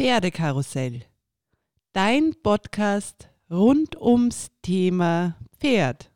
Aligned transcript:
Pferdekarussell. 0.00 1.02
Dein 1.92 2.34
Podcast 2.42 3.28
rund 3.50 4.00
ums 4.00 4.50
Thema 4.62 5.36
Pferd. 5.58 6.10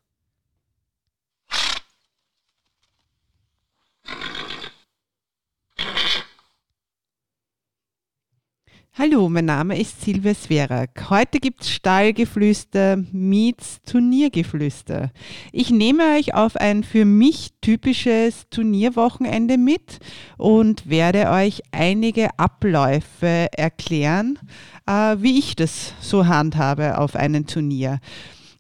Hallo, 8.97 9.29
mein 9.29 9.47
Name 9.47 9.77
ist 9.77 10.03
Silvia 10.03 10.35
Sverak. 10.35 11.11
Heute 11.11 11.41
gibt 11.41 11.63
es 11.63 11.71
Stallgeflüster 11.71 12.97
meets 13.11 13.81
Turniergeflüster. 13.85 15.11
Ich 15.51 15.71
nehme 15.71 16.15
euch 16.17 16.35
auf 16.35 16.55
ein 16.55 16.85
für 16.85 17.05
mich 17.05 17.51
typisches 17.61 18.49
Turnierwochenende 18.51 19.59
mit 19.59 19.99
und 20.37 20.89
werde 20.89 21.29
euch 21.31 21.63
einige 21.73 22.39
Abläufe 22.39 23.49
erklären, 23.51 24.39
äh, 24.87 25.17
wie 25.19 25.41
ich 25.41 25.57
das 25.57 25.93
so 25.99 26.29
handhabe 26.29 26.97
auf 26.97 27.17
einem 27.17 27.49
Turnier. 27.49 27.99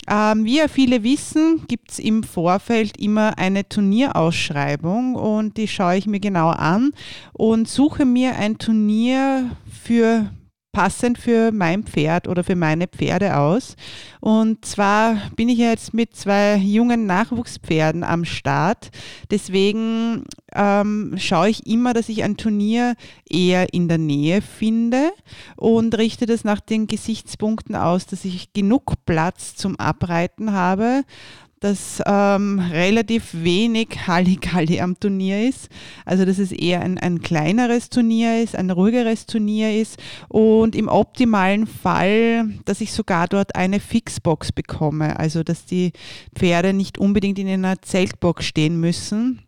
Ähm, 0.09 0.45
wie 0.45 0.59
ja 0.59 0.69
viele 0.69 1.03
wissen, 1.03 1.63
gibt 1.67 1.93
es 1.93 1.99
im 1.99 2.23
Vorfeld 2.25 2.99
immer 2.99 3.39
eine 3.39 3.69
Turnierausschreibung 3.69 5.15
und 5.15 5.57
die 5.57 5.69
schaue 5.69 5.97
ich 5.97 6.07
mir 6.07 6.21
genau 6.21 6.49
an 6.49 6.93
und 7.33 7.69
suche 7.69 8.05
mir 8.05 8.37
ein 8.37 8.59
Turnier 8.59 9.51
für 9.83 10.31
passend 10.75 11.19
für 11.19 11.53
mein 11.53 11.85
Pferd 11.85 12.29
oder 12.29 12.45
für 12.45 12.57
meine 12.57 12.89
Pferde 12.89 13.39
aus. 13.39 13.77
Und 14.21 14.65
zwar 14.65 15.17
bin 15.37 15.49
ich 15.49 15.59
jetzt 15.59 15.95
mit 15.95 16.15
zwei 16.17 16.57
jungen 16.57 17.07
Nachwuchspferden 17.07 18.05
am 18.05 18.25
Start. 18.25 18.91
Deswegen 19.31 20.25
ähm, 20.55 21.15
schaue 21.17 21.49
ich 21.49 21.67
immer, 21.67 21.95
dass 21.95 22.09
ich 22.09 22.25
ein 22.25 22.37
Turnier 22.37 22.97
eher 23.29 23.73
in 23.73 23.89
der 23.89 23.99
Nähe 23.99 24.43
finde 24.43 25.13
und 25.57 25.97
richte 25.97 26.27
das 26.27 26.43
nach 26.45 26.61
den 26.61 26.89
Gesichtspunkten 26.89 27.77
aus, 27.77 28.07
dass 28.07 28.25
ich 28.25 28.53
genug 28.53 28.95
Platz 29.07 29.55
zum 29.55 29.79
Abreiten 29.79 30.53
habe 30.53 31.05
dass 31.65 32.03
ähm, 32.05 32.59
relativ 32.59 33.33
wenig 33.33 34.07
Halligalli 34.07 34.83
am 34.83 35.01
Turnier 35.01 35.49
ist. 35.49 35.71
Also 36.05 36.27
dass 36.27 36.39
es 36.39 36.53
eher 36.53 36.83
ein, 36.83 36.99
ein 36.99 37.23
kleineres 37.23 37.89
Turnier 37.89 38.43
ist, 38.43 38.55
ein 38.55 38.71
ruhigeres 38.71 39.25
Turnier 39.25 39.81
ist 39.81 39.99
und 40.29 40.77
im 40.77 40.89
optimalen 40.89 41.67
Fall, 41.67 42.51
dass 42.67 42.83
ich 42.83 42.93
sogar 42.93 43.29
dort 43.29 43.57
eine 43.57 43.81
Fixbox 43.81 44.53
bekomme. 44.53 45.19
Also 45.19 45.43
dass 45.43 45.65
die 45.65 45.93
Pferde 46.35 46.75
nicht 46.75 46.99
unbedingt 46.99 47.39
in 47.39 47.49
einer 47.49 47.81
Zeltbox 47.81 48.45
stehen 48.45 48.79
müssen 48.79 49.41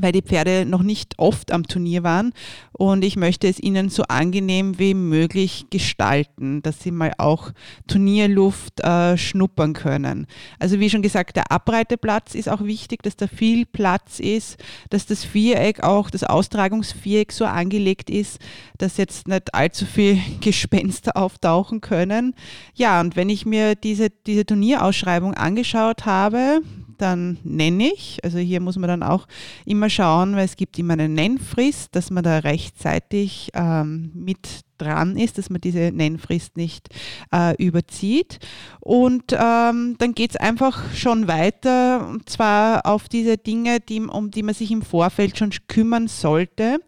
weil 0.00 0.12
die 0.12 0.22
Pferde 0.22 0.64
noch 0.66 0.82
nicht 0.82 1.18
oft 1.18 1.52
am 1.52 1.66
Turnier 1.66 2.02
waren 2.02 2.32
und 2.72 3.04
ich 3.04 3.16
möchte 3.16 3.48
es 3.48 3.60
ihnen 3.60 3.90
so 3.90 4.04
angenehm 4.04 4.78
wie 4.78 4.94
möglich 4.94 5.66
gestalten, 5.70 6.62
dass 6.62 6.80
sie 6.80 6.90
mal 6.90 7.12
auch 7.18 7.52
Turnierluft 7.86 8.80
äh, 8.80 9.16
schnuppern 9.16 9.72
können. 9.72 10.26
Also 10.58 10.80
wie 10.80 10.90
schon 10.90 11.02
gesagt, 11.02 11.36
der 11.36 11.52
Abreiteplatz 11.52 12.34
ist 12.34 12.48
auch 12.48 12.62
wichtig, 12.64 13.02
dass 13.02 13.16
da 13.16 13.26
viel 13.26 13.66
Platz 13.66 14.18
ist, 14.18 14.56
dass 14.90 15.06
das 15.06 15.24
Viereck 15.24 15.82
auch, 15.82 16.10
das 16.10 16.24
Austragungsviereck 16.24 17.32
so 17.32 17.44
angelegt 17.44 18.10
ist, 18.10 18.38
dass 18.78 18.96
jetzt 18.96 19.28
nicht 19.28 19.54
allzu 19.54 19.86
viel 19.86 20.18
Gespenster 20.40 21.16
auftauchen 21.16 21.80
können. 21.80 22.34
Ja, 22.74 23.00
und 23.00 23.16
wenn 23.16 23.28
ich 23.28 23.46
mir 23.46 23.74
diese, 23.74 24.10
diese 24.10 24.46
Turnierausschreibung 24.46 25.34
angeschaut 25.34 26.06
habe, 26.06 26.62
dann 27.02 27.38
nenne 27.42 27.92
ich. 27.92 28.18
Also 28.22 28.38
hier 28.38 28.60
muss 28.60 28.76
man 28.76 28.88
dann 28.88 29.02
auch 29.02 29.26
immer 29.66 29.90
schauen, 29.90 30.36
weil 30.36 30.44
es 30.44 30.56
gibt 30.56 30.78
immer 30.78 30.94
eine 30.94 31.08
Nennfrist, 31.08 31.94
dass 31.94 32.10
man 32.10 32.24
da 32.24 32.38
rechtzeitig 32.38 33.50
ähm, 33.54 34.12
mit 34.14 34.62
dran 34.78 35.16
ist, 35.16 35.38
dass 35.38 35.50
man 35.50 35.60
diese 35.60 35.92
Nennfrist 35.92 36.56
nicht 36.56 36.88
äh, 37.32 37.54
überzieht. 37.62 38.38
Und 38.80 39.32
ähm, 39.32 39.96
dann 39.98 40.14
geht 40.14 40.30
es 40.30 40.36
einfach 40.36 40.94
schon 40.94 41.28
weiter, 41.28 42.08
und 42.08 42.28
zwar 42.28 42.86
auf 42.86 43.08
diese 43.08 43.36
Dinge, 43.36 43.80
die, 43.80 44.00
um 44.00 44.30
die 44.30 44.42
man 44.42 44.54
sich 44.54 44.70
im 44.70 44.82
Vorfeld 44.82 45.38
schon 45.38 45.50
kümmern 45.68 46.08
sollte. 46.08 46.78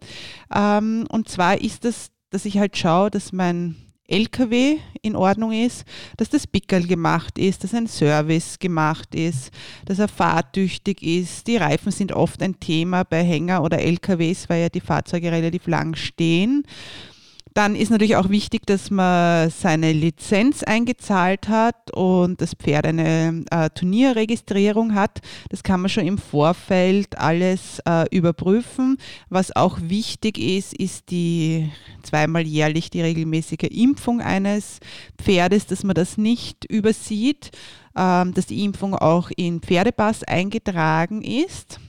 Ähm, 0.53 1.05
und 1.09 1.29
zwar 1.29 1.61
ist 1.61 1.85
das, 1.85 2.11
dass 2.29 2.45
ich 2.45 2.57
halt 2.57 2.77
schaue, 2.77 3.11
dass 3.11 3.31
mein 3.31 3.84
LKW 4.07 4.77
in 5.01 5.15
Ordnung 5.15 5.51
ist, 5.51 5.85
dass 6.17 6.29
das 6.29 6.45
Pickel 6.45 6.85
gemacht 6.85 7.37
ist, 7.37 7.63
dass 7.63 7.73
ein 7.73 7.87
Service 7.87 8.59
gemacht 8.59 9.15
ist, 9.15 9.51
dass 9.85 9.99
er 9.99 10.07
fahrtüchtig 10.07 11.01
ist. 11.01 11.47
Die 11.47 11.57
Reifen 11.57 11.91
sind 11.91 12.11
oft 12.11 12.41
ein 12.41 12.59
Thema 12.59 13.03
bei 13.03 13.23
Hänger 13.23 13.63
oder 13.63 13.79
LKWs, 13.79 14.47
weil 14.49 14.61
ja 14.61 14.69
die 14.69 14.81
Fahrzeuge 14.81 15.31
relativ 15.31 15.67
lang 15.67 15.95
stehen. 15.95 16.63
Dann 17.55 17.77
ist 17.77 17.89
natürlich 17.89 18.17
auch 18.17 18.27
wichtig, 18.27 18.65
dass 18.65 18.91
man 18.91 19.49
seine 19.49 19.93
Lizenz 19.93 20.61
eingezahlt 20.61 21.47
hat 21.47 21.89
und 21.91 22.41
das 22.41 22.53
Pferd 22.53 22.85
eine 22.85 23.45
äh, 23.49 23.69
Turnierregistrierung 23.69 24.93
hat. 24.93 25.21
Das 25.47 25.63
kann 25.63 25.79
man 25.79 25.89
schon 25.89 26.05
im 26.05 26.17
Vorfeld 26.17 27.17
alles 27.17 27.79
äh, 27.87 28.13
überprüfen. 28.13 28.97
Was 29.29 29.55
auch 29.55 29.79
wichtig 29.81 30.37
ist, 30.37 30.73
ist 30.73 31.11
die 31.11 31.71
zweimal 32.03 32.45
jährlich 32.45 32.89
die 32.89 33.01
regelmäßige 33.01 33.69
Impfung 33.71 34.19
eines 34.19 34.81
Pferdes, 35.17 35.65
dass 35.65 35.85
man 35.85 35.93
das 35.93 36.17
nicht 36.17 36.65
übersieht, 36.65 37.51
äh, 37.95 38.25
dass 38.31 38.47
die 38.47 38.65
Impfung 38.65 38.95
auch 38.95 39.31
in 39.37 39.61
Pferdepass 39.61 40.25
eingetragen 40.25 41.21
ist. 41.21 41.79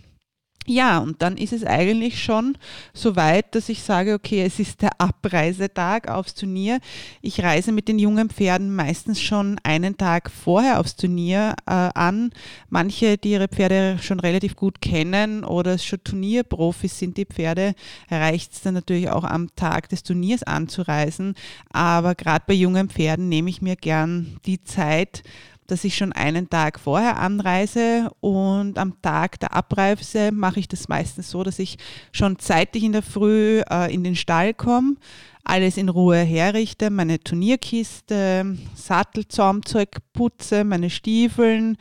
Ja, 0.69 0.99
und 0.99 1.22
dann 1.22 1.37
ist 1.37 1.53
es 1.53 1.65
eigentlich 1.65 2.21
schon 2.22 2.59
so 2.93 3.15
weit, 3.15 3.54
dass 3.54 3.69
ich 3.69 3.84
sage, 3.84 4.15
okay, 4.15 4.43
es 4.43 4.59
ist 4.59 4.82
der 4.82 5.00
Abreisetag 5.00 6.09
aufs 6.09 6.34
Turnier. 6.34 6.81
Ich 7.22 7.41
reise 7.43 7.71
mit 7.71 7.87
den 7.87 8.00
jungen 8.00 8.31
Pferden 8.31 8.75
meistens 8.75 9.21
schon 9.21 9.60
einen 9.62 9.97
Tag 9.97 10.28
vorher 10.28 10.81
aufs 10.81 10.97
Turnier 10.97 11.55
äh, 11.66 11.71
an. 11.71 12.31
Manche, 12.69 13.16
die 13.16 13.31
ihre 13.31 13.47
Pferde 13.47 13.99
schon 14.03 14.19
relativ 14.19 14.56
gut 14.56 14.81
kennen 14.81 15.44
oder 15.44 15.78
schon 15.78 16.03
Turnierprofis 16.03 16.99
sind, 16.99 17.16
die 17.16 17.26
Pferde, 17.26 17.75
reicht 18.10 18.53
es 18.53 18.62
dann 18.62 18.75
natürlich 18.75 19.09
auch 19.09 19.25
am 19.25 19.55
Tag 19.55 19.88
des 19.88 20.03
Turniers 20.03 20.43
anzureisen. 20.43 21.37
Aber 21.71 22.16
gerade 22.16 22.44
bei 22.44 22.55
jungen 22.55 22.91
Pferden 22.91 23.28
nehme 23.28 23.50
ich 23.50 23.62
mir 23.62 23.76
gern 23.76 24.41
die 24.47 24.65
Zeit, 24.65 25.22
dass 25.66 25.84
ich 25.84 25.97
schon 25.97 26.12
einen 26.12 26.49
Tag 26.49 26.81
vorher 26.81 27.19
anreise 27.19 28.10
und 28.21 28.78
am 28.78 29.00
Tag 29.03 29.41
der 29.41 29.54
Abreise 29.54 30.32
mache 30.32 30.60
ich 30.60 30.69
das 30.69 30.88
meistens 30.88 31.31
so, 31.31 31.43
dass 31.43 31.59
ich 31.59 31.78
schon 32.12 32.38
zeitig 32.38 32.82
in 32.82 32.93
der 32.93 33.03
Früh 33.03 33.62
äh, 33.71 33.93
in 33.93 34.05
den 34.05 34.16
Stall 34.16 34.55
komme, 34.55 34.97
alles 35.44 35.76
in 35.76 35.88
Ruhe 35.88 36.19
herrichte, 36.19 36.91
meine 36.91 37.21
Turnierkiste, 37.21 38.56
Sattelzaumzeug 38.75 39.99
putze, 40.12 40.65
meine 40.65 40.91
Stiefeln. 40.91 41.76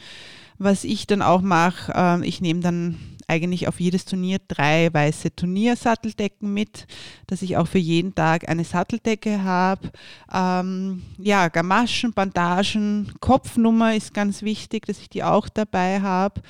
Was 0.57 0.83
ich 0.83 1.05
dann 1.07 1.21
auch 1.21 1.41
mache, 1.41 1.91
äh, 1.93 2.25
ich 2.27 2.41
nehme 2.41 2.61
dann 2.61 2.97
eigentlich 3.27 3.67
auf 3.67 3.79
jedes 3.79 4.05
Turnier 4.05 4.37
drei 4.47 4.93
weiße 4.93 5.35
Turniersatteldecken 5.35 6.53
mit, 6.53 6.87
dass 7.27 7.41
ich 7.41 7.57
auch 7.57 7.67
für 7.67 7.79
jeden 7.79 8.13
Tag 8.15 8.47
eine 8.47 8.63
Satteldecke 8.63 9.43
habe. 9.43 9.91
Ähm, 10.31 11.03
ja, 11.17 11.47
Gamaschen, 11.47 12.13
Bandagen, 12.13 13.13
Kopfnummer 13.19 13.95
ist 13.95 14.13
ganz 14.13 14.41
wichtig, 14.41 14.85
dass 14.85 14.99
ich 14.99 15.09
die 15.09 15.23
auch 15.23 15.49
dabei 15.49 16.01
habe. 16.01 16.41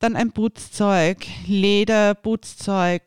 Dann 0.00 0.16
ein 0.16 0.32
Putzzeug, 0.32 1.26
Leder, 1.46 2.14
Putzzeug, 2.14 3.02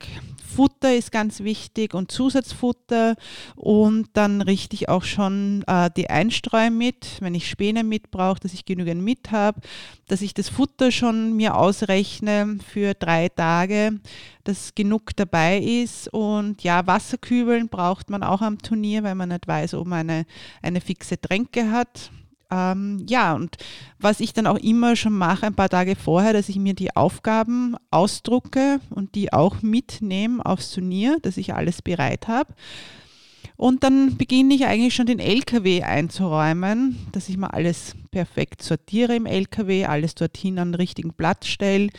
Futter 0.51 0.95
ist 0.95 1.11
ganz 1.11 1.39
wichtig 1.41 1.93
und 1.93 2.11
Zusatzfutter 2.11 3.15
und 3.55 4.09
dann 4.13 4.41
richte 4.41 4.75
ich 4.75 4.89
auch 4.89 5.03
schon 5.03 5.63
äh, 5.67 5.89
die 5.95 6.09
Einstreu 6.09 6.69
mit, 6.69 7.17
wenn 7.21 7.35
ich 7.35 7.49
Späne 7.49 7.83
mit 7.83 8.11
brauche, 8.11 8.39
dass 8.39 8.53
ich 8.53 8.65
genügend 8.65 9.03
mit 9.03 9.31
habe, 9.31 9.61
dass 10.07 10.21
ich 10.21 10.33
das 10.33 10.49
Futter 10.49 10.91
schon 10.91 11.35
mir 11.35 11.55
ausrechne 11.55 12.57
für 12.71 12.93
drei 12.93 13.29
Tage, 13.29 13.99
dass 14.43 14.75
genug 14.75 15.15
dabei 15.15 15.59
ist 15.59 16.07
und 16.13 16.63
ja, 16.63 16.85
Wasserkübeln 16.85 17.69
braucht 17.69 18.09
man 18.09 18.23
auch 18.23 18.41
am 18.41 18.57
Turnier, 18.57 19.03
weil 19.03 19.15
man 19.15 19.29
nicht 19.29 19.47
weiß, 19.47 19.73
ob 19.75 19.87
man 19.87 20.09
eine, 20.09 20.25
eine 20.61 20.81
fixe 20.81 21.19
Tränke 21.19 21.71
hat. 21.71 22.11
Ähm, 22.51 23.05
ja, 23.07 23.33
und 23.33 23.57
was 23.99 24.19
ich 24.19 24.33
dann 24.33 24.45
auch 24.45 24.57
immer 24.57 24.95
schon 24.95 25.13
mache, 25.13 25.45
ein 25.45 25.55
paar 25.55 25.69
Tage 25.69 25.95
vorher, 25.95 26.33
dass 26.33 26.49
ich 26.49 26.57
mir 26.57 26.73
die 26.73 26.95
Aufgaben 26.95 27.75
ausdrucke 27.91 28.79
und 28.89 29.15
die 29.15 29.31
auch 29.31 29.61
mitnehme 29.61 30.45
aufs 30.45 30.71
Turnier, 30.71 31.17
dass 31.21 31.37
ich 31.37 31.53
alles 31.53 31.81
bereit 31.81 32.27
habe. 32.27 32.53
Und 33.55 33.83
dann 33.83 34.17
beginne 34.17 34.55
ich 34.55 34.65
eigentlich 34.65 34.95
schon 34.95 35.05
den 35.05 35.19
LKW 35.19 35.83
einzuräumen, 35.83 36.97
dass 37.11 37.29
ich 37.29 37.37
mal 37.37 37.51
alles 37.51 37.95
perfekt 38.09 38.63
sortiere 38.63 39.15
im 39.15 39.25
LKW, 39.27 39.85
alles 39.85 40.15
dorthin 40.15 40.59
an 40.59 40.71
den 40.71 40.75
richtigen 40.75 41.13
Platz 41.13 41.47
stelle, 41.47 41.89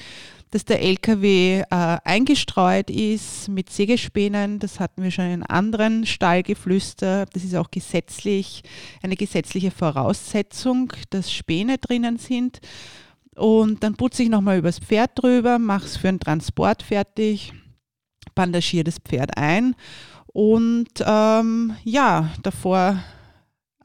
dass 0.52 0.66
der 0.66 0.82
LKW 0.82 1.60
äh, 1.60 1.64
eingestreut 2.04 2.90
ist 2.90 3.48
mit 3.48 3.70
Sägespänen. 3.70 4.58
Das 4.58 4.80
hatten 4.80 5.02
wir 5.02 5.10
schon 5.10 5.24
in 5.24 5.42
anderen 5.42 6.04
Stallgeflüster. 6.04 7.24
Das 7.32 7.42
ist 7.42 7.56
auch 7.56 7.70
gesetzlich 7.70 8.62
eine 9.02 9.16
gesetzliche 9.16 9.70
Voraussetzung, 9.70 10.92
dass 11.08 11.32
Späne 11.32 11.78
drinnen 11.78 12.18
sind. 12.18 12.60
Und 13.34 13.82
dann 13.82 13.94
putze 13.94 14.24
ich 14.24 14.28
nochmal 14.28 14.58
übers 14.58 14.78
Pferd 14.78 15.12
drüber, 15.14 15.58
mache 15.58 15.86
es 15.86 15.96
für 15.96 16.08
den 16.08 16.20
Transport 16.20 16.82
fertig, 16.82 17.54
bandagiere 18.34 18.84
das 18.84 18.98
Pferd 18.98 19.38
ein 19.38 19.74
Und 20.26 21.02
ähm, 21.02 21.74
ja, 21.82 22.30
davor 22.42 23.02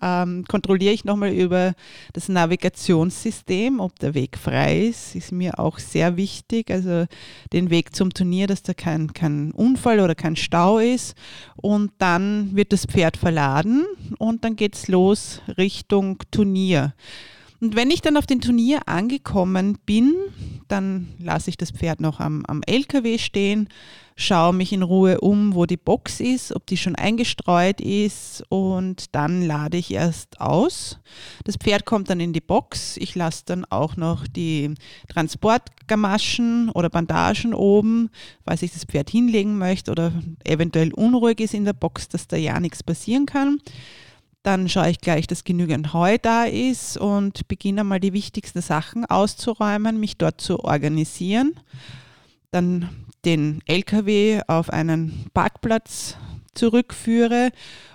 ähm, 0.02 0.46
kontrolliere 0.48 0.94
ich 0.94 1.06
nochmal 1.06 1.32
über 1.32 1.74
das 2.14 2.30
Navigationssystem, 2.30 3.80
ob 3.80 3.98
der 4.00 4.14
Weg 4.14 4.38
frei 4.38 4.88
ist. 4.88 5.16
Ist 5.16 5.32
mir 5.32 5.60
auch 5.60 5.80
sehr 5.80 6.18
wichtig. 6.18 6.72
Also 6.72 7.06
den 7.54 7.70
Weg 7.70 7.96
zum 7.96 8.14
Turnier, 8.14 8.48
dass 8.48 8.64
da 8.64 8.74
kein, 8.74 9.14
kein 9.14 9.52
Unfall 9.52 10.00
oder 10.00 10.16
kein 10.16 10.36
Stau 10.36 10.80
ist. 10.80 11.16
Und 11.56 11.92
dann 11.98 12.56
wird 12.56 12.74
das 12.74 12.86
Pferd 12.86 13.18
verladen 13.18 13.86
und 14.18 14.44
dann 14.44 14.56
geht 14.56 14.76
es 14.76 14.88
los 14.88 15.42
Richtung 15.58 16.20
Turnier. 16.32 16.94
Und 17.60 17.76
wenn 17.76 17.90
ich 17.90 18.02
dann 18.02 18.18
auf 18.18 18.28
dem 18.28 18.42
Turnier 18.42 18.88
angekommen 18.88 19.78
bin, 19.86 20.14
dann 20.68 21.08
lasse 21.20 21.50
ich 21.50 21.58
das 21.58 21.72
Pferd 21.72 22.02
noch 22.02 22.20
am, 22.20 22.46
am 22.46 22.62
LKW 22.64 23.18
stehen, 23.18 23.68
schaue 24.16 24.54
mich 24.54 24.74
in 24.74 24.84
Ruhe 24.84 25.22
um, 25.22 25.56
wo 25.56 25.66
die 25.66 25.78
Box 25.78 26.20
ist, 26.20 26.56
ob 26.56 26.66
die 26.66 26.78
schon 26.78 26.96
eingestreut 26.96 27.82
ist 27.82 28.44
und 28.50 29.16
dann 29.16 29.46
lade 29.46 29.78
ich 29.78 29.92
erst 29.92 30.42
aus. 30.42 31.00
Das 31.46 31.56
Pferd 31.56 31.86
kommt 31.86 32.10
dann 32.10 32.20
in 32.20 32.34
die 32.34 32.42
Box. 32.42 32.98
Ich 32.98 33.16
lasse 33.16 33.44
dann 33.46 33.66
auch 33.66 33.96
noch 33.96 34.28
die 34.28 34.74
Transportgamaschen 35.08 36.70
oder 36.70 36.90
Bandagen 36.90 37.54
oben, 37.54 38.10
falls 38.44 38.62
ich 38.62 38.72
das 38.72 38.86
Pferd 38.86 39.10
hinlegen 39.10 39.58
möchte 39.58 39.92
oder 39.92 40.12
eventuell 40.44 40.94
unruhig 40.94 41.40
ist 41.40 41.54
in 41.54 41.66
der 41.66 41.74
Box, 41.74 42.08
dass 42.08 42.28
da 42.28 42.38
ja 42.38 42.60
nichts 42.60 42.84
passieren 42.84 43.26
kann. 43.26 43.60
Dann 44.48 44.70
schaue 44.70 44.92
ich 44.92 45.02
gleich, 45.02 45.28
dass 45.28 45.44
genügend 45.44 45.92
Heu 45.92 46.18
da 46.22 46.46
ist 46.46 46.96
und 46.96 47.50
beginne 47.50 47.84
mal 47.84 48.00
die 48.00 48.14
wichtigsten 48.14 48.62
Sachen 48.62 49.04
auszuräumen, 49.04 50.00
mich 50.00 50.16
dort 50.16 50.40
zu 50.40 50.64
organisieren. 50.64 51.60
Dann 52.52 52.88
den 53.26 53.60
LKW 53.66 54.40
auf 54.48 54.70
einen 54.70 55.26
Parkplatz 55.34 56.16
zurückführe 56.54 57.50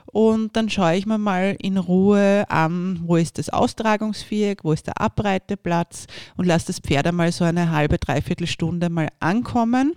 und 0.05 0.55
dann 0.55 0.69
schaue 0.69 0.95
ich 0.95 1.07
mir 1.07 1.17
mal 1.17 1.57
in 1.59 1.79
Ruhe 1.79 2.45
an, 2.51 3.01
wo 3.05 3.17
ist 3.17 3.39
das 3.39 3.49
Austragungsviereck, 3.49 4.63
wo 4.63 4.73
ist 4.73 4.89
der 4.89 5.01
Abreiteplatz 5.01 6.07
und 6.37 6.45
lasse 6.45 6.67
das 6.67 6.81
Pferd 6.81 7.07
einmal 7.07 7.33
so 7.33 7.45
eine 7.45 7.71
halbe, 7.71 7.97
dreiviertel 7.97 8.47
Stunde 8.47 8.91
mal 8.91 9.09
ankommen. 9.21 9.95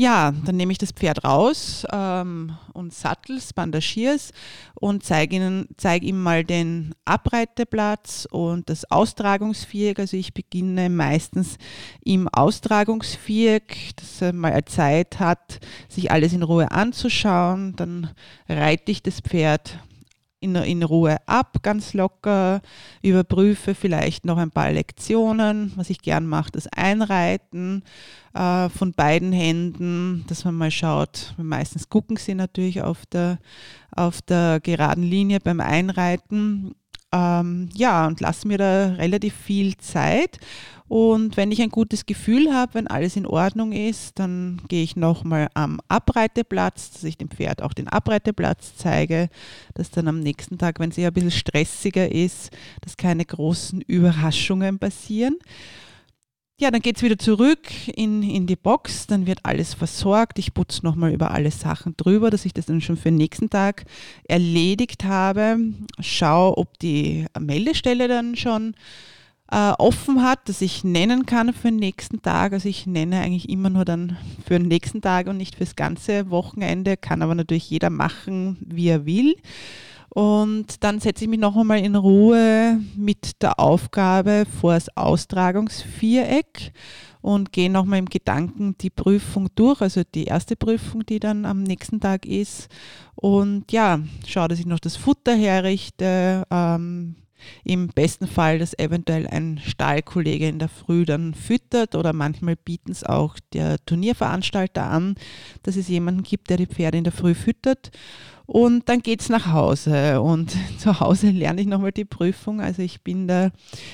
Ja, 0.00 0.32
dann 0.46 0.56
nehme 0.56 0.72
ich 0.72 0.78
das 0.78 0.92
Pferd 0.92 1.24
raus 1.24 1.86
ähm, 1.92 2.56
und 2.72 2.94
sattels, 2.94 3.52
bandagier's 3.52 4.30
und 4.74 5.04
zeige 5.04 5.36
ihnen, 5.36 5.68
zeige 5.76 6.06
ihm 6.06 6.22
mal 6.22 6.42
den 6.42 6.94
Abreiteplatz 7.04 8.26
und 8.30 8.70
das 8.70 8.90
Austragungsviereck. 8.90 9.98
Also 9.98 10.16
ich 10.16 10.32
beginne 10.32 10.88
meistens 10.88 11.58
im 12.02 12.28
Austragungsviereck, 12.28 13.90
dass 13.96 14.22
er 14.22 14.32
mal 14.32 14.64
Zeit 14.64 15.20
hat, 15.20 15.60
sich 15.90 16.10
alles 16.10 16.32
in 16.32 16.44
Ruhe 16.44 16.70
anzuschauen. 16.70 17.76
Dann 17.76 18.08
reite 18.48 18.92
ich 18.92 19.02
das 19.02 19.20
Pferd 19.20 19.80
in, 20.40 20.54
in 20.56 20.82
Ruhe 20.82 21.18
ab, 21.26 21.58
ganz 21.62 21.94
locker, 21.94 22.60
überprüfe 23.02 23.74
vielleicht 23.74 24.24
noch 24.24 24.38
ein 24.38 24.50
paar 24.50 24.72
Lektionen. 24.72 25.72
Was 25.76 25.90
ich 25.90 26.00
gern 26.00 26.26
mache, 26.26 26.50
das 26.50 26.66
Einreiten 26.66 27.82
äh, 28.34 28.68
von 28.70 28.92
beiden 28.92 29.32
Händen, 29.32 30.24
dass 30.28 30.44
man 30.44 30.54
mal 30.54 30.70
schaut. 30.70 31.34
Meistens 31.36 31.88
gucken 31.88 32.16
sie 32.16 32.34
natürlich 32.34 32.82
auf 32.82 33.06
der, 33.06 33.38
auf 33.94 34.22
der 34.22 34.60
geraden 34.60 35.04
Linie 35.04 35.40
beim 35.40 35.60
Einreiten. 35.60 36.74
Ähm, 37.12 37.68
ja, 37.74 38.06
und 38.06 38.20
lasse 38.20 38.46
mir 38.46 38.58
da 38.58 38.86
relativ 38.94 39.34
viel 39.34 39.76
Zeit 39.78 40.38
und 40.90 41.36
wenn 41.36 41.52
ich 41.52 41.62
ein 41.62 41.68
gutes 41.68 42.04
Gefühl 42.04 42.52
habe, 42.52 42.74
wenn 42.74 42.88
alles 42.88 43.14
in 43.14 43.24
Ordnung 43.24 43.70
ist, 43.70 44.18
dann 44.18 44.60
gehe 44.66 44.82
ich 44.82 44.96
nochmal 44.96 45.48
am 45.54 45.78
Abreiteplatz, 45.86 46.90
dass 46.90 47.04
ich 47.04 47.16
dem 47.16 47.30
Pferd 47.30 47.62
auch 47.62 47.72
den 47.72 47.86
Abreiteplatz 47.86 48.74
zeige, 48.74 49.28
dass 49.74 49.92
dann 49.92 50.08
am 50.08 50.18
nächsten 50.18 50.58
Tag, 50.58 50.80
wenn 50.80 50.90
es 50.90 50.98
eher 50.98 51.12
ein 51.12 51.14
bisschen 51.14 51.30
stressiger 51.30 52.10
ist, 52.10 52.50
dass 52.80 52.96
keine 52.96 53.24
großen 53.24 53.82
Überraschungen 53.82 54.80
passieren. 54.80 55.36
Ja, 56.60 56.70
dann 56.70 56.82
geht 56.82 56.98
es 56.98 57.02
wieder 57.02 57.18
zurück 57.18 57.70
in, 57.86 58.22
in 58.22 58.46
die 58.46 58.54
Box, 58.54 59.06
dann 59.06 59.26
wird 59.26 59.38
alles 59.44 59.72
versorgt. 59.72 60.38
Ich 60.38 60.52
putze 60.52 60.84
nochmal 60.84 61.10
über 61.10 61.30
alle 61.30 61.50
Sachen 61.50 61.94
drüber, 61.96 62.28
dass 62.28 62.44
ich 62.44 62.52
das 62.52 62.66
dann 62.66 62.82
schon 62.82 62.98
für 62.98 63.08
den 63.08 63.16
nächsten 63.16 63.48
Tag 63.48 63.84
erledigt 64.24 65.04
habe. 65.04 65.56
Schau, 66.00 66.54
ob 66.58 66.78
die 66.78 67.24
Meldestelle 67.38 68.08
dann 68.08 68.36
schon 68.36 68.74
äh, 69.50 69.72
offen 69.78 70.22
hat, 70.22 70.50
das 70.50 70.60
ich 70.60 70.84
nennen 70.84 71.24
kann 71.24 71.54
für 71.54 71.68
den 71.68 71.76
nächsten 71.76 72.20
Tag. 72.20 72.52
Also 72.52 72.68
ich 72.68 72.86
nenne 72.86 73.22
eigentlich 73.22 73.48
immer 73.48 73.70
nur 73.70 73.86
dann 73.86 74.18
für 74.46 74.58
den 74.58 74.68
nächsten 74.68 75.00
Tag 75.00 75.28
und 75.28 75.38
nicht 75.38 75.56
fürs 75.56 75.76
ganze 75.76 76.28
Wochenende, 76.28 76.98
kann 76.98 77.22
aber 77.22 77.34
natürlich 77.34 77.70
jeder 77.70 77.88
machen, 77.88 78.58
wie 78.60 78.88
er 78.88 79.06
will. 79.06 79.34
Und 80.10 80.82
dann 80.82 80.98
setze 80.98 81.24
ich 81.24 81.30
mich 81.30 81.38
noch 81.38 81.56
einmal 81.56 81.78
in 81.78 81.94
Ruhe 81.94 82.80
mit 82.96 83.40
der 83.42 83.60
Aufgabe 83.60 84.44
vor 84.60 84.74
das 84.74 84.96
Austragungsviereck 84.96 86.72
und 87.20 87.52
gehe 87.52 87.70
nochmal 87.70 88.00
im 88.00 88.06
Gedanken 88.06 88.76
die 88.78 88.90
Prüfung 88.90 89.48
durch, 89.54 89.80
also 89.80 90.02
die 90.14 90.24
erste 90.24 90.56
Prüfung, 90.56 91.06
die 91.06 91.20
dann 91.20 91.44
am 91.44 91.62
nächsten 91.62 92.00
Tag 92.00 92.26
ist. 92.26 92.68
Und 93.14 93.70
ja, 93.70 94.00
schaue, 94.26 94.48
dass 94.48 94.58
ich 94.58 94.66
noch 94.66 94.80
das 94.80 94.96
Futter 94.96 95.36
herrichte, 95.36 96.44
ähm, 96.50 97.14
im 97.64 97.88
besten 97.88 98.26
Fall, 98.26 98.58
dass 98.58 98.78
eventuell 98.78 99.26
ein 99.26 99.60
Stallkollege 99.64 100.48
in 100.48 100.58
der 100.58 100.68
Früh 100.68 101.04
dann 101.04 101.34
füttert 101.34 101.94
oder 101.94 102.12
manchmal 102.12 102.56
bieten 102.56 102.90
es 102.90 103.04
auch 103.04 103.36
der 103.52 103.84
Turnierveranstalter 103.86 104.84
an, 104.84 105.14
dass 105.62 105.76
es 105.76 105.88
jemanden 105.88 106.22
gibt, 106.22 106.50
der 106.50 106.56
die 106.56 106.66
Pferde 106.66 106.98
in 106.98 107.04
der 107.04 107.12
Früh 107.12 107.34
füttert. 107.34 107.90
Und 108.52 108.88
dann 108.88 109.00
geht 109.00 109.20
es 109.20 109.28
nach 109.28 109.52
Hause 109.52 110.20
und 110.20 110.56
zu 110.78 110.98
Hause 110.98 111.30
lerne 111.30 111.60
ich 111.60 111.68
nochmal 111.68 111.92
die 111.92 112.04
Prüfung. 112.04 112.60
Also 112.60 112.82
ich 112.82 113.00
bin 113.02 113.28
da 113.28 113.50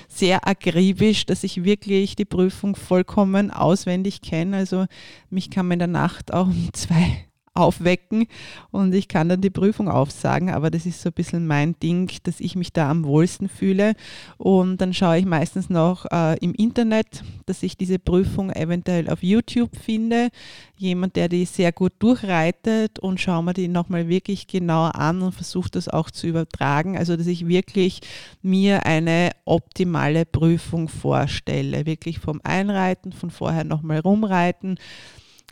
sehr 0.09 0.49
akribisch, 0.49 1.27
dass 1.27 1.45
ich 1.45 1.63
wirklich 1.63 2.17
die 2.17 2.25
Prüfung 2.25 2.75
vollkommen 2.75 3.51
auswendig 3.51 4.23
kenne. 4.23 4.57
Also 4.57 4.87
mich 5.29 5.51
kann 5.51 5.67
man 5.67 5.75
in 5.75 5.81
der 5.81 5.89
Nacht 5.89 6.33
auch 6.33 6.47
um 6.47 6.71
zwei 6.73 7.26
aufwecken 7.57 8.27
und 8.71 8.95
ich 8.95 9.09
kann 9.09 9.29
dann 9.29 9.41
die 9.41 9.51
Prüfung 9.51 9.89
aufsagen, 9.89 10.51
aber 10.51 10.71
das 10.71 10.87
ist 10.87 11.01
so 11.01 11.09
ein 11.09 11.15
bisschen 11.15 11.47
mein 11.47 11.79
Ding, 11.81 12.11
dass 12.25 12.41
ich 12.41 12.57
mich 12.57 12.73
da 12.73 12.91
am 12.91 13.05
wohlsten 13.05 13.49
fühle. 13.49 13.95
Und 14.37 14.81
dann 14.81 14.95
schaue 14.95 15.19
ich 15.19 15.27
meistens 15.27 15.71
noch 15.71 16.07
äh, 16.11 16.37
im 16.39 16.55
Internet, 16.55 17.25
dass 17.47 17.63
ich 17.63 17.77
diese 17.77 17.99
Prüfung 17.99 18.51
eventuell 18.51 19.09
auf 19.09 19.23
YouTube 19.23 19.77
finde, 19.77 20.29
jemand, 20.77 21.17
der 21.17 21.29
die 21.29 21.45
sehr 21.45 21.73
gut 21.73 21.93
durchreitet 21.99 22.99
und 22.99 23.21
schaue 23.21 23.43
mir 23.43 23.55
die 23.55 23.69
nochmal 23.69 24.09
wirklich 24.09 24.47
genau 24.47 24.85
an 24.85 25.23
und 25.23 25.33
versuche 25.33 25.71
das 25.71 25.89
auch 25.89 26.11
zu 26.11 26.27
übertragen, 26.27 26.97
also 26.99 27.17
dass 27.17 27.27
ich 27.27 27.49
wirklich 27.49 28.01
mir 28.43 28.85
eine 28.85 29.31
optimale 29.45 30.27
Prüfung 30.27 30.89
vorstelle, 30.89 31.87
wirklich 31.87 32.19
vom 32.19 32.41
Einreiten, 32.45 33.13
von 33.13 33.31
vorher 33.31 33.65
nochmal 33.65 34.01
rumreiten, 34.01 34.79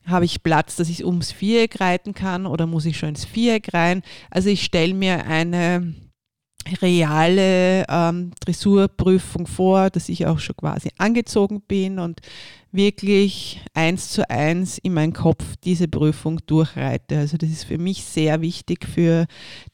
habe 0.06 0.24
ich 0.24 0.42
Platz, 0.42 0.76
dass 0.76 0.88
ich 0.88 1.04
ums 1.04 1.32
Viereck 1.32 1.80
reiten 1.80 2.14
kann 2.14 2.46
oder 2.46 2.66
muss 2.66 2.86
ich 2.86 2.98
schon 2.98 3.10
ins 3.10 3.24
Viereck 3.24 3.72
rein? 3.72 4.02
Also 4.30 4.48
ich 4.48 4.64
stelle 4.64 4.94
mir 4.94 5.24
eine 5.26 5.94
reale 6.80 7.84
ähm, 7.88 8.32
Dressurprüfung 8.40 9.46
vor, 9.46 9.90
dass 9.90 10.08
ich 10.08 10.26
auch 10.26 10.38
schon 10.38 10.56
quasi 10.56 10.90
angezogen 10.98 11.60
bin 11.60 11.98
und 11.98 12.20
wirklich 12.72 13.60
eins 13.74 14.10
zu 14.10 14.28
eins 14.28 14.78
in 14.78 14.94
meinen 14.94 15.12
Kopf 15.12 15.44
diese 15.62 15.88
Prüfung 15.88 16.40
durchreite. 16.46 17.18
Also 17.18 17.36
das 17.36 17.50
ist 17.50 17.64
für 17.64 17.78
mich 17.78 18.04
sehr 18.04 18.40
wichtig 18.40 18.86
für 18.86 19.26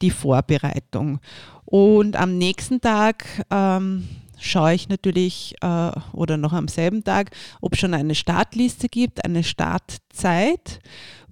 die 0.03 0.11
Vorbereitung. 0.11 1.21
Und 1.65 2.17
am 2.17 2.37
nächsten 2.37 2.81
Tag 2.81 3.25
ähm, 3.51 4.09
schaue 4.41 4.75
ich 4.75 4.89
natürlich 4.89 5.55
äh, 5.61 5.91
oder 6.13 6.37
noch 6.37 6.53
am 6.53 6.69
selben 6.69 7.05
Tag, 7.05 7.31
ob 7.61 7.77
schon 7.77 7.95
eine 7.95 8.15
Startliste 8.15 8.89
gibt, 8.89 9.25
eine 9.25 9.45
Startzeit. 9.45 10.81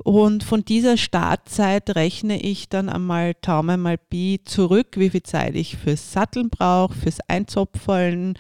Und 0.05 0.45
von 0.45 0.65
dieser 0.65 0.97
Startzeit 0.97 1.97
rechne 1.97 2.41
ich 2.41 2.69
dann 2.69 2.89
einmal 2.89 3.35
Taume 3.35 3.77
mal 3.77 3.99
Pi 3.99 4.41
zurück, 4.45 4.89
wie 4.97 5.11
viel 5.11 5.23
Zeit 5.23 5.57
ich 5.57 5.77
fürs 5.77 6.13
Satteln 6.13 6.51
brauche, 6.51 6.95
fürs 6.95 7.19
Einzopfeln, 7.27 8.39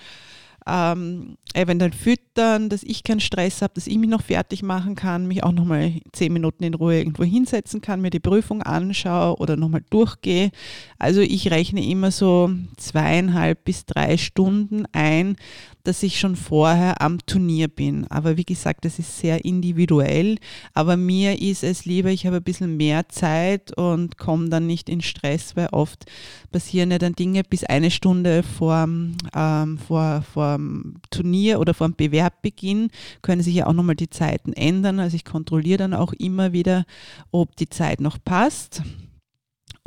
ähm, 0.69 1.37
eventuell 1.55 1.93
füttern, 1.93 2.69
dass 2.69 2.83
ich 2.83 3.03
keinen 3.03 3.21
Stress 3.21 3.63
habe, 3.63 3.75
dass 3.75 3.87
ich 3.87 3.97
mich 3.97 4.11
noch 4.11 4.23
fertig 4.23 4.63
machen 4.63 4.95
kann, 4.95 5.27
mich 5.27 5.43
auch 5.43 5.53
nochmal 5.53 5.95
zehn 6.13 6.33
Minuten 6.33 6.63
in 6.65 6.75
Ruhe 6.75 6.99
irgendwo 6.99 7.25
hinsetzen 7.25 7.81
kann, 7.81 8.01
mir 8.01 8.11
die 8.11 8.21
Prüfung 8.21 8.63
anschaue 8.63 9.39
oder 9.39 9.57
nochmal 9.57 9.83
durchgehe. 9.91 10.51
Also 10.99 11.21
ich 11.21 11.51
rechne 11.51 11.85
immer 11.85 12.11
so 12.11 12.51
zweieinhalb 12.77 13.65
bis 13.65 13.87
drei 13.87 14.19
Stunden 14.19 14.85
ein, 14.93 15.37
dass 15.89 16.03
ich 16.03 16.21
schon 16.21 16.37
vorher 16.37 17.01
am 17.01 17.19
Turnier 17.25 17.67
bin. 17.67 18.07
Aber 18.11 18.37
wie 18.37 18.45
gesagt, 18.45 18.85
das 18.85 18.99
ist 18.99 19.19
sehr 19.19 19.47
individuell. 19.47 20.37
Aber 20.75 20.99
mir 20.99 21.41
ist 21.41 21.65
es 21.65 21.87
lieber, 21.87 22.11
ich 22.11 22.27
habe 22.27 22.37
ein 22.37 22.43
bisschen 22.43 22.77
mehr 22.77 23.09
Zeit 23.09 23.75
und 23.75 24.19
komme 24.19 24.51
dann 24.51 24.67
nicht 24.67 24.91
in 24.91 25.01
Stress, 25.01 25.57
weil 25.57 25.69
oft 25.73 26.05
passieren 26.53 26.91
ja 26.91 26.99
dann 26.99 27.15
Dinge 27.15 27.43
bis 27.43 27.65
eine 27.65 27.91
Stunde 27.91 28.43
vor, 28.43 28.87
ähm, 29.35 29.79
vor, 29.79 30.23
vor 30.23 30.57
dem 30.59 30.97
Turnier 31.11 31.59
oder 31.59 31.73
vor 31.73 31.89
dem 31.89 31.97
Bewerbbeginn 31.97 32.91
können 33.23 33.43
sich 33.43 33.55
ja 33.55 33.67
auch 33.67 33.73
nochmal 33.73 33.97
die 33.97 34.11
Zeiten 34.11 34.53
ändern. 34.53 35.01
Also 35.01 35.17
ich 35.17 35.25
kontrolliere 35.25 35.79
dann 35.79 35.95
auch 35.95 36.13
immer 36.13 36.53
wieder, 36.53 36.85
ob 37.31 37.57
die 37.57 37.71
Zeit 37.71 38.03
noch 38.03 38.19
passt. 38.23 38.83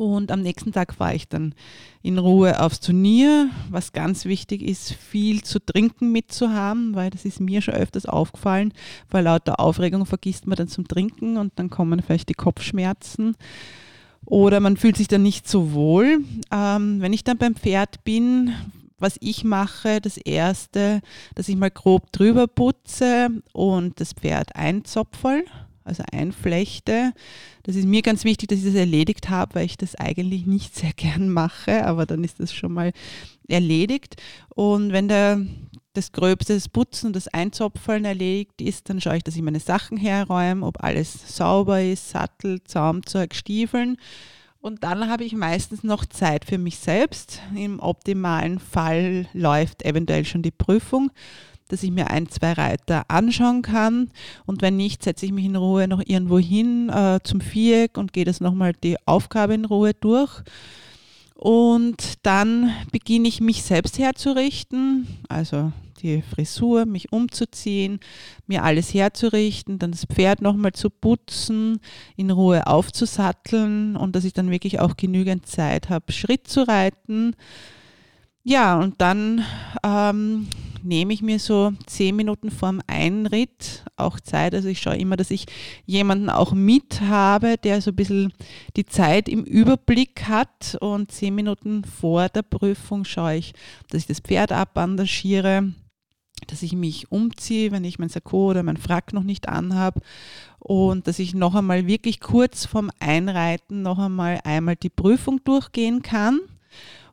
Und 0.01 0.31
am 0.31 0.41
nächsten 0.41 0.71
Tag 0.71 0.95
fahre 0.95 1.13
ich 1.13 1.27
dann 1.27 1.53
in 2.01 2.17
Ruhe 2.17 2.59
aufs 2.59 2.79
Turnier. 2.79 3.51
Was 3.69 3.91
ganz 3.91 4.25
wichtig 4.25 4.63
ist, 4.63 4.93
viel 4.93 5.43
zu 5.43 5.63
trinken 5.63 6.11
mitzuhaben, 6.11 6.95
weil 6.95 7.11
das 7.11 7.23
ist 7.23 7.39
mir 7.39 7.61
schon 7.61 7.75
öfters 7.75 8.07
aufgefallen. 8.07 8.73
Bei 9.11 9.21
lauter 9.21 9.59
Aufregung 9.59 10.07
vergisst 10.07 10.47
man 10.47 10.55
dann 10.55 10.67
zum 10.67 10.87
Trinken 10.87 11.37
und 11.37 11.53
dann 11.57 11.69
kommen 11.69 12.01
vielleicht 12.01 12.29
die 12.29 12.33
Kopfschmerzen. 12.33 13.35
Oder 14.25 14.59
man 14.59 14.75
fühlt 14.75 14.97
sich 14.97 15.07
dann 15.07 15.21
nicht 15.21 15.47
so 15.47 15.73
wohl. 15.73 16.21
Ähm, 16.51 16.99
wenn 16.99 17.13
ich 17.13 17.23
dann 17.23 17.37
beim 17.37 17.53
Pferd 17.53 18.03
bin, 18.03 18.55
was 18.97 19.17
ich 19.19 19.43
mache, 19.43 20.01
das 20.01 20.17
erste, 20.17 21.01
dass 21.35 21.47
ich 21.47 21.55
mal 21.55 21.69
grob 21.69 22.11
drüber 22.11 22.47
putze 22.47 23.29
und 23.53 23.99
das 23.99 24.13
Pferd 24.13 24.55
einzopferl 24.55 25.43
also 25.83 26.03
einflechte. 26.11 27.13
Das 27.63 27.75
ist 27.75 27.85
mir 27.85 28.01
ganz 28.01 28.23
wichtig, 28.23 28.49
dass 28.49 28.59
ich 28.59 28.65
das 28.65 28.75
erledigt 28.75 29.29
habe, 29.29 29.55
weil 29.55 29.65
ich 29.65 29.77
das 29.77 29.95
eigentlich 29.95 30.45
nicht 30.45 30.75
sehr 30.75 30.93
gern 30.95 31.29
mache, 31.29 31.85
aber 31.85 32.05
dann 32.05 32.23
ist 32.23 32.39
das 32.39 32.53
schon 32.53 32.73
mal 32.73 32.91
erledigt. 33.47 34.21
Und 34.49 34.91
wenn 34.91 35.07
der, 35.07 35.41
das 35.93 36.11
Gröbste, 36.11 36.53
das 36.53 36.69
Putzen 36.69 37.07
und 37.07 37.15
das 37.15 37.27
Einzopfeln 37.27 38.05
erledigt 38.05 38.61
ist, 38.61 38.89
dann 38.89 39.01
schaue 39.01 39.17
ich, 39.17 39.23
dass 39.23 39.35
ich 39.35 39.41
meine 39.41 39.59
Sachen 39.59 39.97
herräume, 39.97 40.65
ob 40.65 40.83
alles 40.83 41.35
sauber 41.35 41.81
ist, 41.81 42.09
Sattel, 42.09 42.63
Zaumzeug, 42.63 43.35
Stiefeln. 43.35 43.97
Und 44.61 44.83
dann 44.83 45.09
habe 45.09 45.23
ich 45.23 45.33
meistens 45.33 45.83
noch 45.83 46.05
Zeit 46.05 46.45
für 46.45 46.59
mich 46.59 46.77
selbst. 46.77 47.41
Im 47.55 47.79
optimalen 47.79 48.59
Fall 48.59 49.27
läuft 49.33 49.83
eventuell 49.83 50.23
schon 50.23 50.43
die 50.43 50.51
Prüfung 50.51 51.11
dass 51.71 51.83
ich 51.83 51.91
mir 51.91 52.09
ein, 52.09 52.29
zwei 52.29 52.53
Reiter 52.53 53.03
anschauen 53.07 53.61
kann. 53.61 54.11
Und 54.45 54.61
wenn 54.61 54.77
nicht, 54.77 55.03
setze 55.03 55.25
ich 55.25 55.31
mich 55.31 55.45
in 55.45 55.55
Ruhe 55.55 55.87
noch 55.87 56.01
irgendwo 56.05 56.39
hin 56.39 56.89
äh, 56.89 57.19
zum 57.23 57.41
Viereck 57.41 57.97
und 57.97 58.13
gehe 58.13 58.25
das 58.25 58.41
nochmal 58.41 58.73
die 58.73 58.97
Aufgabe 59.05 59.53
in 59.53 59.65
Ruhe 59.65 59.93
durch. 59.93 60.43
Und 61.35 62.19
dann 62.23 62.71
beginne 62.91 63.27
ich 63.27 63.41
mich 63.41 63.63
selbst 63.63 63.97
herzurichten, 63.97 65.07
also 65.27 65.71
die 66.01 66.21
Frisur, 66.21 66.85
mich 66.85 67.11
umzuziehen, 67.11 67.99
mir 68.47 68.63
alles 68.63 68.93
herzurichten, 68.93 69.79
dann 69.79 69.91
das 69.91 70.05
Pferd 70.05 70.41
nochmal 70.41 70.73
zu 70.73 70.89
putzen, 70.89 71.79
in 72.15 72.31
Ruhe 72.31 72.67
aufzusatteln 72.67 73.95
und 73.95 74.15
dass 74.15 74.25
ich 74.25 74.33
dann 74.33 74.51
wirklich 74.51 74.79
auch 74.79 74.97
genügend 74.97 75.47
Zeit 75.47 75.89
habe, 75.89 76.11
Schritt 76.11 76.47
zu 76.47 76.67
reiten. 76.67 77.35
Ja, 78.43 78.79
und 78.79 79.01
dann 79.01 79.43
ähm, 79.83 80.47
nehme 80.83 81.13
ich 81.13 81.21
mir 81.21 81.39
so 81.39 81.73
zehn 81.85 82.15
Minuten 82.15 82.51
vorm 82.51 82.81
Einritt 82.87 83.83
auch 83.95 84.19
Zeit. 84.19 84.53
Also 84.53 84.67
ich 84.67 84.81
schaue 84.81 84.97
immer, 84.97 85.17
dass 85.17 85.31
ich 85.31 85.45
jemanden 85.85 86.29
auch 86.29 86.53
mit 86.53 87.01
habe, 87.01 87.57
der 87.57 87.81
so 87.81 87.91
ein 87.91 87.95
bisschen 87.95 88.33
die 88.75 88.85
Zeit 88.85 89.29
im 89.29 89.43
Überblick 89.43 90.27
hat. 90.27 90.77
Und 90.81 91.11
zehn 91.11 91.35
Minuten 91.35 91.83
vor 91.83 92.29
der 92.29 92.43
Prüfung 92.43 93.05
schaue 93.05 93.35
ich, 93.35 93.53
dass 93.89 94.01
ich 94.01 94.07
das 94.07 94.19
Pferd 94.19 94.51
abbandagiere, 94.51 95.73
dass 96.47 96.63
ich 96.63 96.73
mich 96.73 97.11
umziehe, 97.11 97.71
wenn 97.71 97.83
ich 97.83 97.99
mein 97.99 98.09
Sakko 98.09 98.49
oder 98.49 98.63
mein 98.63 98.77
Frack 98.77 99.13
noch 99.13 99.23
nicht 99.23 99.47
anhabe 99.47 100.01
und 100.59 101.07
dass 101.07 101.19
ich 101.19 101.33
noch 101.33 101.55
einmal 101.55 101.87
wirklich 101.87 102.19
kurz 102.19 102.65
vorm 102.65 102.91
Einreiten 102.99 103.81
noch 103.81 103.99
einmal 103.99 104.39
einmal 104.43 104.75
die 104.75 104.89
Prüfung 104.89 105.43
durchgehen 105.43 106.01
kann 106.01 106.39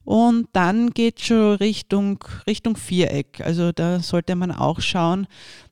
und 0.09 0.49
dann 0.55 0.93
geht 0.93 1.21
schon 1.21 1.57
Richtung, 1.57 2.25
Richtung 2.47 2.79
Viereck. 2.79 3.43
Also 3.45 3.73
da 3.73 4.00
sollte 4.00 4.37
man 4.37 4.50
auch 4.50 4.81
schauen, 4.81 5.27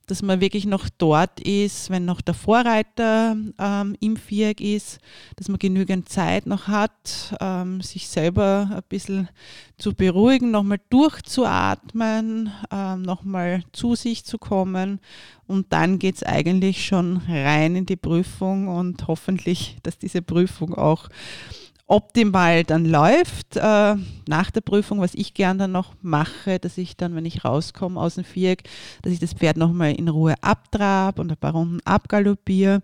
dass 0.08 0.20
man 0.20 0.42
wirklich 0.42 0.66
noch 0.66 0.90
dort 0.98 1.40
ist, 1.40 1.88
wenn 1.88 2.04
noch 2.04 2.20
der 2.20 2.34
Vorreiter 2.34 3.34
ähm, 3.58 3.96
im 3.98 4.18
Viereck 4.18 4.60
ist, 4.60 4.98
dass 5.36 5.48
man 5.48 5.58
genügend 5.58 6.10
Zeit 6.10 6.44
noch 6.44 6.68
hat, 6.68 7.34
ähm, 7.40 7.80
sich 7.80 8.08
selber 8.08 8.68
ein 8.70 8.82
bisschen 8.90 9.30
zu 9.78 9.94
beruhigen, 9.94 10.50
nochmal 10.50 10.80
durchzuatmen, 10.90 12.52
ähm, 12.70 13.00
nochmal 13.00 13.62
zu 13.72 13.94
sich 13.94 14.26
zu 14.26 14.36
kommen. 14.36 15.00
Und 15.46 15.72
dann 15.72 15.98
geht 15.98 16.16
es 16.16 16.22
eigentlich 16.22 16.86
schon 16.86 17.22
rein 17.26 17.74
in 17.74 17.86
die 17.86 17.96
Prüfung 17.96 18.68
und 18.68 19.06
hoffentlich, 19.08 19.78
dass 19.82 19.96
diese 19.96 20.20
Prüfung 20.20 20.74
auch 20.74 21.08
optimal 21.86 22.64
dann 22.64 22.84
läuft. 22.84 23.56
Äh, 23.56 23.94
nach 24.28 24.50
der 24.50 24.60
Prüfung, 24.60 25.00
was 25.00 25.14
ich 25.14 25.34
gern 25.34 25.58
dann 25.58 25.72
noch 25.72 25.94
mache, 26.02 26.58
dass 26.58 26.78
ich 26.78 26.96
dann, 26.96 27.14
wenn 27.14 27.24
ich 27.24 27.44
rauskomme 27.44 28.00
aus 28.00 28.16
dem 28.16 28.24
Viereck, 28.24 28.64
dass 29.02 29.12
ich 29.12 29.20
das 29.20 29.34
Pferd 29.34 29.56
nochmal 29.56 29.92
in 29.92 30.08
Ruhe 30.08 30.34
abtrab 30.40 31.18
und 31.18 31.30
ein 31.30 31.36
paar 31.36 31.52
Runden 31.52 31.80
abgaloppiere 31.84 32.82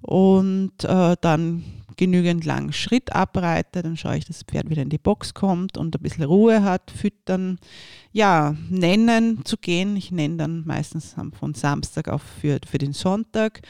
und 0.00 0.84
äh, 0.84 1.16
dann 1.20 1.64
genügend 1.96 2.44
lang 2.44 2.72
Schritt 2.72 3.12
abreite, 3.12 3.82
dann 3.82 3.96
schaue 3.96 4.16
ich, 4.16 4.24
dass 4.24 4.38
das 4.38 4.46
Pferd 4.46 4.68
wieder 4.70 4.82
in 4.82 4.88
die 4.88 4.98
Box 4.98 5.34
kommt 5.34 5.76
und 5.78 5.94
ein 5.94 6.02
bisschen 6.02 6.24
Ruhe 6.24 6.62
hat, 6.62 6.90
füttern, 6.90 7.58
ja, 8.12 8.56
nennen 8.68 9.44
zu 9.44 9.56
gehen. 9.56 9.96
Ich 9.96 10.10
nenne 10.10 10.36
dann 10.36 10.64
meistens 10.66 11.14
von 11.38 11.54
Samstag 11.54 12.08
auf 12.08 12.22
für, 12.40 12.58
für 12.68 12.78
den 12.78 12.92
Sonntag. 12.92 13.62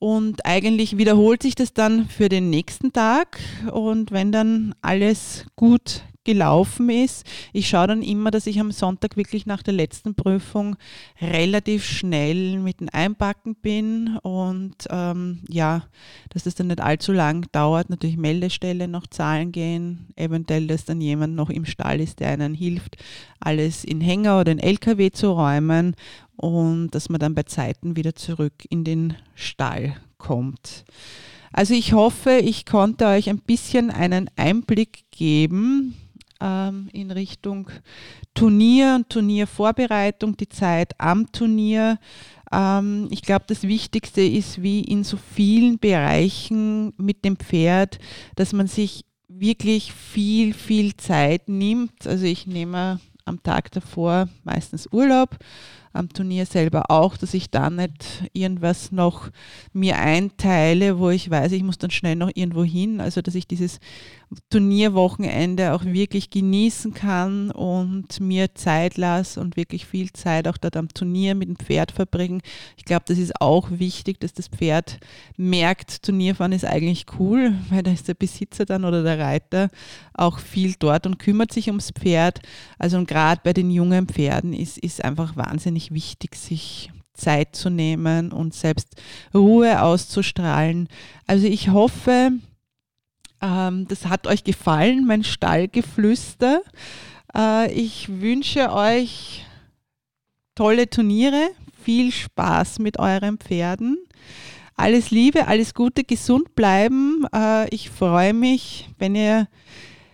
Und 0.00 0.46
eigentlich 0.46 0.96
wiederholt 0.96 1.42
sich 1.42 1.54
das 1.54 1.74
dann 1.74 2.08
für 2.08 2.30
den 2.30 2.48
nächsten 2.48 2.92
Tag. 2.92 3.38
Und 3.70 4.10
wenn 4.10 4.32
dann 4.32 4.74
alles 4.80 5.44
gut 5.56 6.02
gelaufen 6.24 6.90
ist. 6.90 7.24
Ich 7.52 7.68
schaue 7.68 7.86
dann 7.86 8.02
immer, 8.02 8.30
dass 8.30 8.46
ich 8.46 8.60
am 8.60 8.72
Sonntag 8.72 9.16
wirklich 9.16 9.46
nach 9.46 9.62
der 9.62 9.74
letzten 9.74 10.14
Prüfung 10.14 10.76
relativ 11.20 11.84
schnell 11.84 12.58
mit 12.58 12.80
dem 12.80 12.88
Einpacken 12.92 13.54
bin 13.54 14.18
und 14.22 14.76
ähm, 14.90 15.40
ja, 15.48 15.84
dass 16.28 16.44
das 16.44 16.54
dann 16.54 16.66
nicht 16.66 16.80
allzu 16.80 17.12
lang 17.12 17.46
dauert. 17.52 17.88
Natürlich 17.88 18.16
Meldestelle 18.16 18.86
noch 18.86 19.06
zahlen 19.06 19.50
gehen, 19.50 20.08
eventuell, 20.16 20.66
dass 20.66 20.84
dann 20.84 21.00
jemand 21.00 21.34
noch 21.34 21.50
im 21.50 21.64
Stall 21.64 22.00
ist, 22.00 22.20
der 22.20 22.30
einen 22.30 22.54
hilft, 22.54 22.96
alles 23.40 23.84
in 23.84 24.00
Hänger 24.00 24.40
oder 24.40 24.52
in 24.52 24.58
LKW 24.58 25.10
zu 25.10 25.32
räumen 25.32 25.96
und 26.36 26.90
dass 26.90 27.08
man 27.08 27.20
dann 27.20 27.34
bei 27.34 27.44
Zeiten 27.44 27.96
wieder 27.96 28.14
zurück 28.14 28.66
in 28.68 28.84
den 28.84 29.14
Stall 29.34 29.96
kommt. 30.18 30.84
Also 31.52 31.74
ich 31.74 31.94
hoffe, 31.94 32.38
ich 32.38 32.64
konnte 32.66 33.06
euch 33.06 33.28
ein 33.28 33.38
bisschen 33.38 33.90
einen 33.90 34.30
Einblick 34.36 35.04
geben 35.10 35.96
ähm, 36.40 36.88
in 36.92 37.10
Richtung 37.10 37.68
Turnier 38.34 38.96
und 38.96 39.08
Turniervorbereitung, 39.10 40.36
die 40.36 40.48
Zeit 40.48 40.92
am 40.98 41.30
Turnier. 41.32 41.98
Ähm, 42.52 43.08
ich 43.10 43.22
glaube, 43.22 43.44
das 43.46 43.62
Wichtigste 43.62 44.22
ist, 44.22 44.62
wie 44.62 44.80
in 44.80 45.04
so 45.04 45.16
vielen 45.16 45.78
Bereichen 45.78 46.92
mit 46.96 47.24
dem 47.24 47.36
Pferd, 47.36 47.98
dass 48.36 48.52
man 48.52 48.66
sich 48.66 49.04
wirklich 49.28 49.92
viel, 49.92 50.54
viel 50.54 50.96
Zeit 50.96 51.48
nimmt. 51.48 52.06
Also 52.06 52.24
ich 52.24 52.46
nehme 52.46 53.00
am 53.24 53.42
Tag 53.42 53.70
davor 53.72 54.28
meistens 54.44 54.88
Urlaub 54.90 55.38
am 55.92 56.08
Turnier 56.08 56.46
selber 56.46 56.90
auch, 56.90 57.16
dass 57.16 57.34
ich 57.34 57.50
da 57.50 57.68
nicht 57.68 58.24
irgendwas 58.32 58.92
noch 58.92 59.30
mir 59.72 59.98
einteile, 59.98 60.98
wo 60.98 61.10
ich 61.10 61.30
weiß, 61.30 61.52
ich 61.52 61.62
muss 61.62 61.78
dann 61.78 61.90
schnell 61.90 62.16
noch 62.16 62.30
irgendwo 62.34 62.64
hin. 62.64 63.00
Also 63.00 63.22
dass 63.22 63.34
ich 63.34 63.46
dieses 63.48 63.80
Turnierwochenende 64.48 65.72
auch 65.72 65.84
wirklich 65.84 66.30
genießen 66.30 66.94
kann 66.94 67.50
und 67.50 68.20
mir 68.20 68.54
Zeit 68.54 68.96
lasse 68.96 69.40
und 69.40 69.56
wirklich 69.56 69.86
viel 69.86 70.12
Zeit 70.12 70.46
auch 70.46 70.56
dort 70.56 70.76
am 70.76 70.88
Turnier 70.88 71.34
mit 71.34 71.48
dem 71.48 71.56
Pferd 71.56 71.90
verbringen. 71.90 72.40
Ich 72.76 72.84
glaube, 72.84 73.04
das 73.06 73.18
ist 73.18 73.40
auch 73.40 73.70
wichtig, 73.70 74.20
dass 74.20 74.32
das 74.32 74.46
Pferd 74.46 75.00
merkt, 75.36 76.02
Turnierfahren 76.04 76.52
ist 76.52 76.64
eigentlich 76.64 77.06
cool, 77.18 77.54
weil 77.70 77.82
da 77.82 77.90
ist 77.90 78.06
der 78.06 78.14
Besitzer 78.14 78.64
dann 78.64 78.84
oder 78.84 79.02
der 79.02 79.18
Reiter 79.18 79.68
auch 80.14 80.38
viel 80.38 80.74
dort 80.78 81.06
und 81.06 81.18
kümmert 81.18 81.52
sich 81.52 81.66
ums 81.66 81.90
Pferd. 81.90 82.40
Also 82.78 83.04
gerade 83.04 83.40
bei 83.42 83.52
den 83.52 83.70
jungen 83.70 84.06
Pferden 84.06 84.52
ist, 84.52 84.78
ist 84.78 85.04
einfach 85.04 85.36
wahnsinnig 85.36 85.92
wichtig, 85.92 86.36
sich 86.36 86.92
Zeit 87.14 87.56
zu 87.56 87.68
nehmen 87.68 88.32
und 88.32 88.54
selbst 88.54 88.94
Ruhe 89.34 89.82
auszustrahlen. 89.82 90.88
Also 91.26 91.46
ich 91.46 91.70
hoffe, 91.70 92.32
ähm, 93.40 93.86
das 93.88 94.06
hat 94.06 94.26
euch 94.26 94.44
gefallen, 94.44 95.06
mein 95.06 95.24
Stallgeflüster. 95.24 96.62
Äh, 97.34 97.72
ich 97.72 98.20
wünsche 98.20 98.72
euch 98.72 99.44
tolle 100.54 100.90
Turniere, 100.90 101.50
viel 101.82 102.12
Spaß 102.12 102.78
mit 102.80 102.98
euren 102.98 103.38
Pferden. 103.38 103.98
Alles 104.76 105.10
Liebe, 105.10 105.46
alles 105.46 105.74
Gute, 105.74 106.04
gesund 106.04 106.54
bleiben. 106.54 107.24
Äh, 107.34 107.68
ich 107.74 107.90
freue 107.90 108.32
mich, 108.32 108.88
wenn 108.98 109.14
ihr 109.14 109.48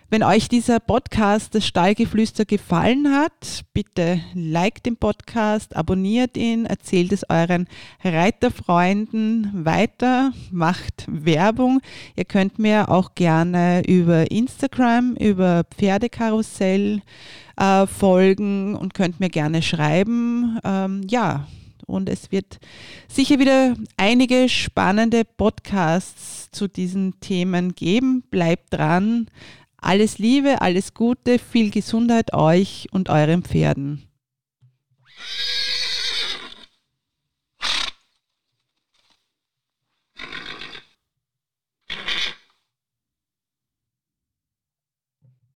Wenn 0.09 0.23
euch 0.23 0.47
dieser 0.47 0.79
Podcast, 0.79 1.53
das 1.53 1.67
Stallgeflüster, 1.67 2.45
gefallen 2.45 3.13
hat, 3.13 3.65
bitte 3.73 4.21
liked 4.33 4.85
den 4.85 4.95
Podcast, 4.95 5.75
abonniert 5.75 6.37
ihn, 6.37 6.65
erzählt 6.65 7.11
es 7.11 7.29
euren 7.29 7.67
Reiterfreunden 8.05 9.65
weiter, 9.65 10.31
macht 10.49 11.03
Werbung. 11.09 11.81
Ihr 12.15 12.23
könnt 12.23 12.57
mir 12.57 12.89
auch 12.89 13.15
gerne 13.15 13.83
über 13.85 14.31
Instagram, 14.31 15.17
über 15.19 15.65
Pferdekarussell 15.75 17.01
äh, 17.57 17.85
folgen 17.85 18.77
und 18.77 18.93
könnt 18.93 19.19
mir 19.19 19.29
gerne 19.29 19.61
schreiben. 19.61 20.57
Ähm, 20.63 21.01
ja, 21.09 21.47
und 21.85 22.07
es 22.07 22.31
wird 22.31 22.59
sicher 23.09 23.39
wieder 23.39 23.75
einige 23.97 24.47
spannende 24.47 25.25
Podcasts 25.25 26.49
zu 26.51 26.69
diesen 26.69 27.19
Themen 27.19 27.75
geben. 27.75 28.23
Bleibt 28.29 28.73
dran. 28.73 29.27
Alles 29.79 30.17
Liebe, 30.17 30.61
alles 30.61 30.93
Gute, 30.93 31.37
viel 31.39 31.69
Gesundheit 31.69 32.33
euch 32.33 32.87
und 32.91 33.09
euren 33.09 33.43
Pferden. 33.43 34.07